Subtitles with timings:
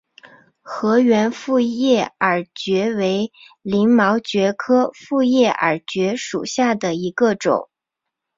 [0.63, 7.69] 河源复叶耳蕨为鳞毛蕨科复叶耳蕨属下的一个种。